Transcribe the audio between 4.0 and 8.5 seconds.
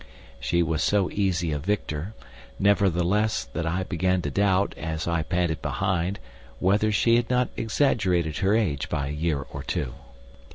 to doubt, as I panted behind, whether she had not exaggerated